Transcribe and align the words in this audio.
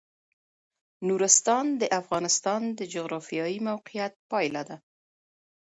نورستان 1.07 1.65
د 1.81 1.83
افغانستان 2.01 2.61
د 2.77 2.79
جغرافیایي 2.93 3.59
موقیعت 3.69 4.13
پایله 4.31 4.61
ده. 4.69 4.77